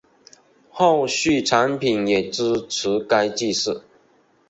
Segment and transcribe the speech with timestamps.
[0.71, 3.83] 后续产品也支持该技术